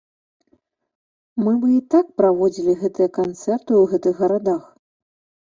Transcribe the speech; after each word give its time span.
Мы 1.47 1.53
бы 1.65 1.69
і 1.73 1.77
так 1.97 2.09
праводзілі 2.21 2.73
гэтыя 2.81 3.09
канцэрты 3.19 3.61
ў 3.61 3.83
гэтых 3.95 4.13
гарадах! 4.27 4.63